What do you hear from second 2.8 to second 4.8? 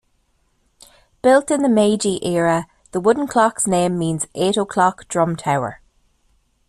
the wooden clock's name means "eight